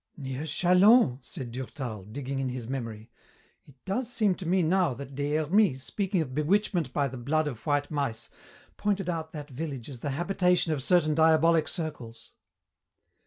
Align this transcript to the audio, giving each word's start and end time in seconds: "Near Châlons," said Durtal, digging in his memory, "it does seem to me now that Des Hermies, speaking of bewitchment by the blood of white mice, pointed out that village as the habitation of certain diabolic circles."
"Near 0.17 0.45
Châlons," 0.45 1.19
said 1.23 1.51
Durtal, 1.51 2.05
digging 2.05 2.39
in 2.39 2.49
his 2.49 2.67
memory, 2.67 3.11
"it 3.67 3.75
does 3.85 4.11
seem 4.11 4.33
to 4.37 4.47
me 4.47 4.63
now 4.63 4.95
that 4.95 5.13
Des 5.13 5.35
Hermies, 5.35 5.83
speaking 5.83 6.21
of 6.21 6.33
bewitchment 6.33 6.91
by 6.91 7.07
the 7.07 7.17
blood 7.17 7.47
of 7.47 7.63
white 7.67 7.91
mice, 7.91 8.27
pointed 8.77 9.11
out 9.11 9.31
that 9.33 9.51
village 9.51 9.91
as 9.91 9.99
the 9.99 10.09
habitation 10.09 10.73
of 10.73 10.81
certain 10.81 11.13
diabolic 11.13 11.67
circles." 11.67 12.31